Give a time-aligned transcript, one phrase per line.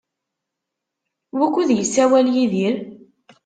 [1.37, 2.75] Wukud yessawal Yidir?